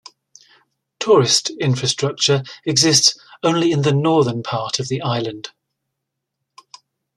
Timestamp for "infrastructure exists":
1.61-3.19